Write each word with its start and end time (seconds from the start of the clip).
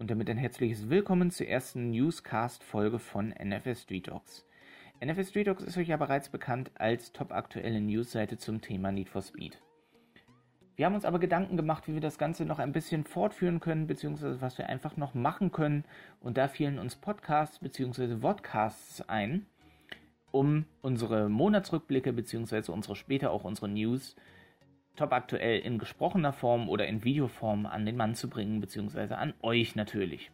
und 0.00 0.10
damit 0.10 0.30
ein 0.30 0.38
herzliches 0.38 0.88
Willkommen 0.88 1.30
zur 1.30 1.46
ersten 1.46 1.90
Newscast-Folge 1.90 2.98
von 2.98 3.34
NFS 3.38 3.82
Street 3.82 4.08
Dogs. 4.08 4.46
NFS 5.04 5.28
Street 5.28 5.46
Dogs 5.46 5.62
ist 5.62 5.76
euch 5.76 5.88
ja 5.88 5.98
bereits 5.98 6.30
bekannt 6.30 6.70
als 6.74 7.12
topaktuelle 7.12 7.82
Newsseite 7.82 8.38
zum 8.38 8.62
Thema 8.62 8.92
Need 8.92 9.10
for 9.10 9.20
Speed. 9.20 9.60
Wir 10.74 10.86
haben 10.86 10.94
uns 10.94 11.04
aber 11.04 11.18
Gedanken 11.18 11.58
gemacht, 11.58 11.86
wie 11.86 11.92
wir 11.92 12.00
das 12.00 12.16
Ganze 12.16 12.46
noch 12.46 12.58
ein 12.58 12.72
bisschen 12.72 13.04
fortführen 13.04 13.60
können, 13.60 13.86
beziehungsweise 13.86 14.40
was 14.40 14.56
wir 14.56 14.70
einfach 14.70 14.96
noch 14.96 15.12
machen 15.12 15.52
können. 15.52 15.84
Und 16.20 16.38
da 16.38 16.48
fielen 16.48 16.78
uns 16.78 16.96
Podcasts 16.96 17.58
beziehungsweise 17.58 18.20
Vodcasts 18.20 19.06
ein, 19.06 19.44
um 20.30 20.64
unsere 20.80 21.28
Monatsrückblicke 21.28 22.14
beziehungsweise 22.14 22.72
unsere 22.72 22.96
später 22.96 23.30
auch 23.32 23.44
unsere 23.44 23.68
News 23.68 24.16
top 24.16 24.30
aktuell 25.12 25.60
in 25.60 25.78
gesprochener 25.78 26.32
Form 26.32 26.68
oder 26.68 26.86
in 26.86 27.04
Videoform 27.04 27.66
an 27.66 27.86
den 27.86 27.96
Mann 27.96 28.14
zu 28.14 28.28
bringen, 28.28 28.60
beziehungsweise 28.60 29.18
an 29.18 29.34
euch 29.42 29.74
natürlich. 29.74 30.30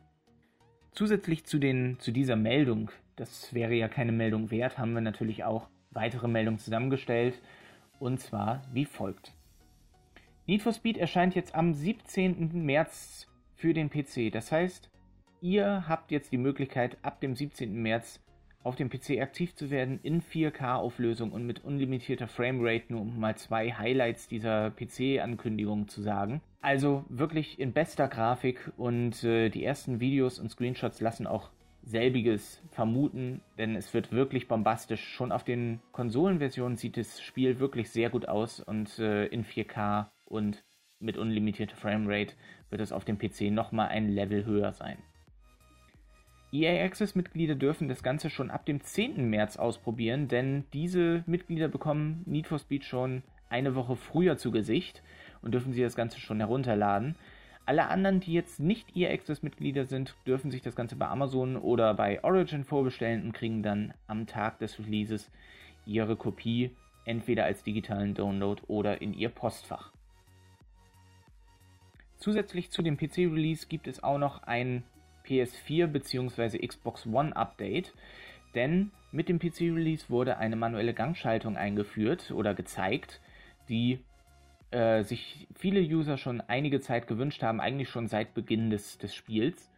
Zusätzlich 0.92 1.44
zu, 1.44 1.58
den, 1.58 1.98
zu 1.98 2.10
dieser 2.10 2.36
Meldung, 2.36 2.90
das 3.16 3.52
wäre 3.54 3.74
ja 3.74 3.88
keine 3.88 4.12
Meldung 4.12 4.50
wert, 4.50 4.78
haben 4.78 4.94
wir 4.94 5.00
natürlich 5.00 5.44
auch 5.44 5.68
weitere 5.90 6.28
Meldungen 6.28 6.58
zusammengestellt. 6.58 7.40
Und 7.98 8.20
zwar 8.20 8.62
wie 8.72 8.84
folgt. 8.84 9.32
Need 10.46 10.62
for 10.62 10.72
Speed 10.72 10.98
erscheint 10.98 11.34
jetzt 11.34 11.54
am 11.54 11.72
17. 11.72 12.64
März 12.64 13.26
für 13.54 13.74
den 13.74 13.90
PC. 13.90 14.30
Das 14.30 14.52
heißt, 14.52 14.90
ihr 15.40 15.88
habt 15.88 16.10
jetzt 16.10 16.30
die 16.30 16.38
Möglichkeit, 16.38 16.98
ab 17.02 17.20
dem 17.20 17.34
17. 17.34 17.74
März 17.74 18.20
auf 18.66 18.76
dem 18.76 18.90
PC 18.90 19.20
aktiv 19.20 19.54
zu 19.54 19.70
werden 19.70 20.00
in 20.02 20.20
4K-Auflösung 20.20 21.30
und 21.30 21.46
mit 21.46 21.64
unlimitierter 21.64 22.26
Framerate, 22.26 22.92
nur 22.92 23.02
um 23.02 23.18
mal 23.18 23.36
zwei 23.36 23.70
Highlights 23.73 24.26
dieser 24.26 24.73
PC-Ankündigung 24.73 25.88
zu 25.88 26.02
sagen. 26.02 26.42
Also 26.60 27.04
wirklich 27.08 27.60
in 27.60 27.73
bester 27.73 28.08
Grafik 28.08 28.73
und 28.76 29.23
äh, 29.23 29.50
die 29.50 29.64
ersten 29.64 30.00
Videos 30.00 30.40
und 30.40 30.50
Screenshots 30.50 31.00
lassen 31.00 31.28
auch 31.28 31.50
selbiges 31.84 32.60
vermuten, 32.73 33.40
denn 33.56 33.76
es 33.76 33.95
wird 33.95 34.10
wirklich 34.10 34.48
bombastisch. 34.48 35.14
Schon 35.14 35.30
auf 35.30 35.45
den 35.45 35.80
Konsolenversionen 35.92 36.76
sieht 36.76 36.96
das 36.96 37.23
Spiel 37.23 37.60
wirklich 37.60 37.90
sehr 37.90 38.10
gut 38.10 38.26
aus 38.26 38.58
und 38.58 38.98
äh, 38.98 39.26
in 39.26 39.45
4K 39.45 40.08
und 40.24 40.64
mit 40.98 41.16
unlimitierter 41.16 41.76
Framerate 41.76 42.34
wird 42.70 42.80
es 42.80 42.90
auf 42.90 43.04
dem 43.04 43.18
PC 43.18 43.52
nochmal 43.52 43.88
ein 43.88 44.08
Level 44.08 44.45
höher 44.45 44.73
sein. 44.73 44.98
EA 46.57 46.85
Access-Mitglieder 46.87 47.54
dürfen 47.54 47.87
das 47.87 48.02
Ganze 48.02 48.30
schon 48.30 48.51
ab 48.51 48.65
dem 48.65 48.80
10. 48.80 49.29
März 49.29 49.59
ausprobieren, 49.59 50.26
denn 50.26 50.65
diese 50.73 51.23
Mitglieder 51.26 51.68
bekommen 51.68 52.23
Need 52.24 52.46
for 52.46 52.59
Speed 52.59 52.85
schon 52.85 53.23
eine 53.51 53.74
Woche 53.74 53.95
früher 53.95 54.38
zu 54.38 54.51
Gesicht 54.51 55.02
und 55.43 55.52
dürfen 55.52 55.74
sie 55.74 55.82
das 55.82 55.96
Ganze 55.96 56.18
schon 56.18 56.40
herunterladen. 56.40 57.15
Alle 57.66 57.88
anderen, 57.88 58.21
die 58.21 58.32
jetzt 58.32 58.59
nicht 58.59 58.96
EA 58.96 59.13
Access-Mitglieder 59.13 59.85
sind, 59.85 60.15
dürfen 60.26 60.51
sich 60.51 60.63
das 60.63 60.76
Ganze 60.76 60.96
bei 60.96 61.07
Amazon 61.09 61.57
oder 61.57 61.93
bei 61.93 62.24
Origin 62.24 62.65
vorbestellen 62.65 63.24
und 63.24 63.32
kriegen 63.32 63.63
dann 63.63 63.93
am 64.06 64.26
Tag 64.26 64.59
des 64.59 64.78
Releases 64.78 65.31
ihre 65.84 66.16
Kopie 66.16 66.70
entweder 67.04 67.44
als 67.44 67.65
digitalen 67.65 68.15
Download 68.15 68.62
oder 68.66 69.03
in 69.03 69.12
ihr 69.12 69.28
Postfach. 69.28 69.93
Zusätzlich 72.16 72.70
zu 72.70 72.82
dem 72.82 72.97
PC-Release 72.97 73.66
gibt 73.69 73.88
es 73.88 74.03
auch 74.03 74.19
noch 74.19 74.44
ein 74.44 74.84
PS4 75.27 75.87
bzw. 75.87 76.66
Xbox 76.66 77.06
One 77.06 77.34
Update, 77.34 77.94
denn 78.55 78.91
mit 79.12 79.28
dem 79.28 79.38
PC-Release 79.38 80.09
wurde 80.09 80.38
eine 80.38 80.56
manuelle 80.56 80.94
Gangschaltung 80.94 81.56
eingeführt 81.56 82.31
oder 82.31 82.55
gezeigt, 82.55 83.21
die 83.69 84.00
äh, 84.70 85.03
sich 85.03 85.47
viele 85.54 85.81
User 85.81 86.16
schon 86.16 86.41
einige 86.41 86.81
Zeit 86.81 87.06
gewünscht 87.06 87.42
haben, 87.42 87.60
eigentlich 87.60 87.88
schon 87.88 88.09
seit 88.09 88.34
Beginn 88.34 88.70
des, 88.70 88.98
des 88.98 89.15
Spiels 89.15 89.70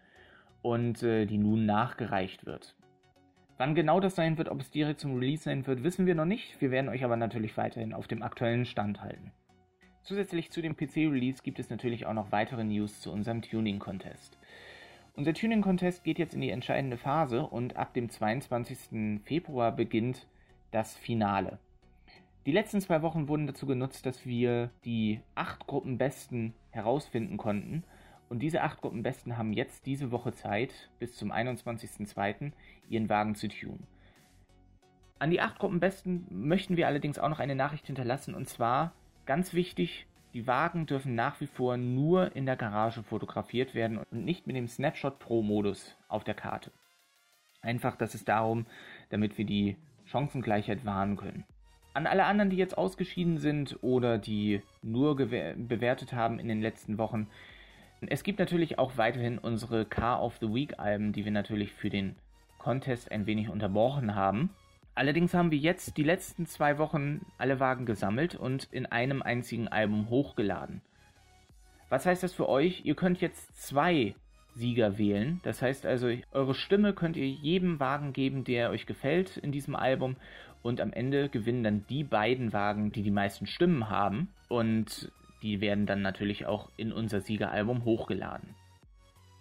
und 0.62 1.02
äh, 1.02 1.26
die 1.26 1.38
nun 1.38 1.66
nachgereicht 1.66 2.46
wird. 2.46 2.74
Wann 3.58 3.74
genau 3.74 3.98
das 3.98 4.14
sein 4.14 4.38
wird, 4.38 4.48
ob 4.48 4.60
es 4.60 4.70
direkt 4.70 5.00
zum 5.00 5.16
Release 5.16 5.42
sein 5.42 5.66
wird, 5.66 5.82
wissen 5.82 6.06
wir 6.06 6.14
noch 6.14 6.24
nicht. 6.24 6.60
Wir 6.60 6.70
werden 6.70 6.88
euch 6.88 7.04
aber 7.04 7.16
natürlich 7.16 7.56
weiterhin 7.56 7.92
auf 7.92 8.06
dem 8.06 8.22
aktuellen 8.22 8.64
Stand 8.64 9.00
halten. 9.00 9.32
Zusätzlich 10.02 10.50
zu 10.50 10.62
dem 10.62 10.76
PC-Release 10.76 11.42
gibt 11.42 11.58
es 11.58 11.68
natürlich 11.68 12.06
auch 12.06 12.14
noch 12.14 12.32
weitere 12.32 12.64
News 12.64 13.00
zu 13.00 13.12
unserem 13.12 13.42
Tuning-Contest. 13.42 14.38
Unser 15.18 15.34
Tuning-Contest 15.34 16.04
geht 16.04 16.20
jetzt 16.20 16.34
in 16.34 16.40
die 16.40 16.50
entscheidende 16.50 16.96
Phase 16.96 17.44
und 17.44 17.76
ab 17.76 17.92
dem 17.92 18.08
22. 18.08 19.20
Februar 19.24 19.72
beginnt 19.72 20.28
das 20.70 20.96
Finale. 20.96 21.58
Die 22.46 22.52
letzten 22.52 22.80
zwei 22.80 23.02
Wochen 23.02 23.26
wurden 23.26 23.48
dazu 23.48 23.66
genutzt, 23.66 24.06
dass 24.06 24.26
wir 24.26 24.70
die 24.84 25.20
acht 25.34 25.66
Gruppenbesten 25.66 26.54
herausfinden 26.70 27.36
konnten. 27.36 27.82
Und 28.28 28.44
diese 28.44 28.62
acht 28.62 28.80
Gruppenbesten 28.80 29.36
haben 29.36 29.52
jetzt 29.52 29.86
diese 29.86 30.12
Woche 30.12 30.34
Zeit, 30.34 30.88
bis 31.00 31.16
zum 31.16 31.32
21.02. 31.32 32.52
ihren 32.88 33.08
Wagen 33.08 33.34
zu 33.34 33.48
tunen. 33.48 33.88
An 35.18 35.32
die 35.32 35.40
acht 35.40 35.58
Gruppenbesten 35.58 36.28
möchten 36.30 36.76
wir 36.76 36.86
allerdings 36.86 37.18
auch 37.18 37.28
noch 37.28 37.40
eine 37.40 37.56
Nachricht 37.56 37.88
hinterlassen. 37.88 38.36
Und 38.36 38.48
zwar, 38.48 38.92
ganz 39.26 39.52
wichtig, 39.52 40.06
die 40.34 40.46
Wagen 40.46 40.86
dürfen 40.86 41.14
nach 41.14 41.40
wie 41.40 41.46
vor 41.46 41.76
nur 41.76 42.34
in 42.36 42.46
der 42.46 42.56
Garage 42.56 43.02
fotografiert 43.02 43.74
werden 43.74 43.98
und 43.98 44.12
nicht 44.12 44.46
mit 44.46 44.56
dem 44.56 44.68
Snapshot 44.68 45.18
Pro 45.18 45.42
Modus 45.42 45.96
auf 46.08 46.24
der 46.24 46.34
Karte. 46.34 46.70
Einfach, 47.60 47.96
das 47.96 48.14
ist 48.14 48.28
darum, 48.28 48.66
damit 49.10 49.38
wir 49.38 49.44
die 49.44 49.76
Chancengleichheit 50.04 50.84
wahren 50.84 51.16
können. 51.16 51.44
An 51.94 52.06
alle 52.06 52.24
anderen, 52.24 52.50
die 52.50 52.56
jetzt 52.56 52.78
ausgeschieden 52.78 53.38
sind 53.38 53.78
oder 53.82 54.18
die 54.18 54.62
nur 54.82 55.16
bewertet 55.16 56.12
haben 56.12 56.38
in 56.38 56.48
den 56.48 56.60
letzten 56.60 56.98
Wochen, 56.98 57.28
es 58.00 58.22
gibt 58.22 58.38
natürlich 58.38 58.78
auch 58.78 58.96
weiterhin 58.96 59.38
unsere 59.38 59.84
Car 59.84 60.22
of 60.22 60.36
the 60.40 60.54
Week 60.54 60.78
Alben, 60.78 61.12
die 61.12 61.24
wir 61.24 61.32
natürlich 61.32 61.72
für 61.72 61.90
den 61.90 62.14
Contest 62.58 63.10
ein 63.10 63.26
wenig 63.26 63.48
unterbrochen 63.48 64.14
haben. 64.14 64.50
Allerdings 64.98 65.32
haben 65.32 65.52
wir 65.52 65.58
jetzt 65.58 65.96
die 65.96 66.02
letzten 66.02 66.44
zwei 66.46 66.76
Wochen 66.76 67.24
alle 67.38 67.60
Wagen 67.60 67.86
gesammelt 67.86 68.34
und 68.34 68.66
in 68.72 68.84
einem 68.84 69.22
einzigen 69.22 69.68
Album 69.68 70.10
hochgeladen. 70.10 70.82
Was 71.88 72.04
heißt 72.04 72.24
das 72.24 72.34
für 72.34 72.48
euch? 72.48 72.84
Ihr 72.84 72.96
könnt 72.96 73.20
jetzt 73.20 73.64
zwei 73.64 74.16
Sieger 74.56 74.98
wählen. 74.98 75.38
Das 75.44 75.62
heißt 75.62 75.86
also, 75.86 76.10
eure 76.32 76.56
Stimme 76.56 76.94
könnt 76.94 77.16
ihr 77.16 77.28
jedem 77.28 77.78
Wagen 77.78 78.12
geben, 78.12 78.42
der 78.42 78.70
euch 78.70 78.86
gefällt 78.86 79.36
in 79.36 79.52
diesem 79.52 79.76
Album. 79.76 80.16
Und 80.62 80.80
am 80.80 80.92
Ende 80.92 81.28
gewinnen 81.28 81.62
dann 81.62 81.86
die 81.88 82.02
beiden 82.02 82.52
Wagen, 82.52 82.90
die 82.90 83.04
die 83.04 83.12
meisten 83.12 83.46
Stimmen 83.46 83.88
haben. 83.88 84.30
Und 84.48 85.12
die 85.42 85.60
werden 85.60 85.86
dann 85.86 86.02
natürlich 86.02 86.46
auch 86.46 86.70
in 86.76 86.92
unser 86.92 87.20
Siegeralbum 87.20 87.84
hochgeladen. 87.84 88.56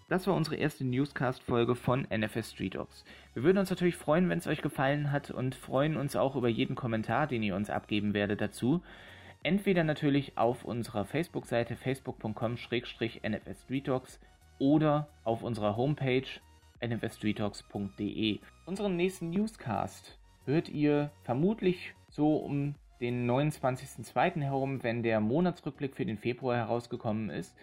Das 0.10 0.26
war 0.26 0.36
unsere 0.36 0.56
erste 0.56 0.86
Newscast-Folge 0.86 1.76
von 1.76 2.08
NFS 2.10 2.52
Street 2.52 2.76
Dogs. 2.76 3.04
Wir 3.34 3.44
würden 3.44 3.58
uns 3.58 3.70
natürlich 3.70 3.98
freuen, 3.98 4.30
wenn 4.30 4.38
es 4.38 4.48
euch 4.48 4.62
gefallen 4.62 5.12
hat 5.12 5.32
und 5.32 5.54
freuen 5.54 5.98
uns 5.98 6.16
auch 6.16 6.38
über 6.38 6.48
jeden 6.48 6.78
Kommentar, 6.78 7.28
den 7.28 7.44
ihr 7.44 7.58
uns 7.58 7.70
abgeben 7.70 8.14
werdet 8.14 8.40
dazu. 8.40 8.82
Entweder 9.44 9.84
natürlich 9.84 10.38
auf 10.38 10.64
unserer 10.64 11.04
Facebook-Seite 11.04 11.76
facebook.com-nfs 11.76 13.64
Street 13.64 13.88
Dogs 13.90 14.22
oder 14.60 15.10
auf 15.26 15.44
unserer 15.44 15.76
Homepage 15.76 16.28
nfsstreetdogs.de. 16.80 18.40
Unseren 18.66 18.96
nächsten 18.96 19.30
Newscast 19.30 20.18
hört 20.46 20.70
ihr 20.70 21.12
vermutlich 21.24 21.94
so 22.08 22.38
um 22.38 22.76
den 23.02 23.30
29.02. 23.30 24.42
herum, 24.42 24.84
wenn 24.84 25.04
der 25.04 25.20
Monatsrückblick 25.20 25.98
für 25.98 26.06
den 26.06 26.18
Februar 26.18 26.56
herausgekommen 26.56 27.30
ist 27.30 27.58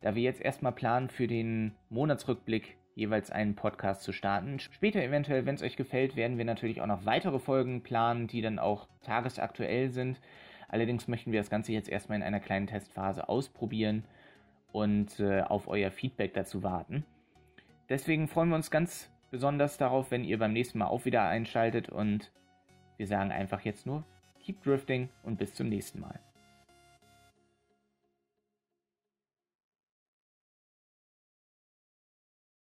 da 0.00 0.14
wir 0.14 0.22
jetzt 0.22 0.40
erstmal 0.40 0.72
planen, 0.72 1.10
für 1.10 1.26
den 1.26 1.72
Monatsrückblick 1.88 2.76
jeweils 2.94 3.30
einen 3.30 3.54
Podcast 3.54 4.02
zu 4.02 4.12
starten. 4.12 4.58
Später 4.58 5.02
eventuell, 5.02 5.46
wenn 5.46 5.54
es 5.54 5.62
euch 5.62 5.76
gefällt, 5.76 6.16
werden 6.16 6.38
wir 6.38 6.44
natürlich 6.44 6.80
auch 6.80 6.86
noch 6.86 7.06
weitere 7.06 7.38
Folgen 7.38 7.82
planen, 7.82 8.26
die 8.26 8.42
dann 8.42 8.58
auch 8.58 8.88
tagesaktuell 9.02 9.90
sind. 9.90 10.20
Allerdings 10.68 11.08
möchten 11.08 11.32
wir 11.32 11.40
das 11.40 11.50
Ganze 11.50 11.72
jetzt 11.72 11.88
erstmal 11.88 12.18
in 12.18 12.24
einer 12.24 12.40
kleinen 12.40 12.66
Testphase 12.66 13.28
ausprobieren 13.28 14.04
und 14.72 15.18
äh, 15.18 15.42
auf 15.42 15.68
euer 15.68 15.90
Feedback 15.90 16.34
dazu 16.34 16.62
warten. 16.62 17.04
Deswegen 17.88 18.28
freuen 18.28 18.50
wir 18.50 18.56
uns 18.56 18.70
ganz 18.70 19.10
besonders 19.30 19.78
darauf, 19.78 20.10
wenn 20.10 20.24
ihr 20.24 20.38
beim 20.38 20.52
nächsten 20.52 20.78
Mal 20.78 20.86
auch 20.86 21.04
wieder 21.04 21.24
einschaltet 21.24 21.88
und 21.88 22.30
wir 22.96 23.06
sagen 23.06 23.32
einfach 23.32 23.62
jetzt 23.62 23.86
nur, 23.86 24.04
keep 24.40 24.62
drifting 24.62 25.08
und 25.22 25.38
bis 25.38 25.54
zum 25.54 25.68
nächsten 25.68 26.00
Mal. 26.00 26.20